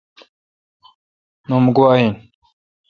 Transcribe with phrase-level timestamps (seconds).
[1.47, 2.13] نوم گوا این۔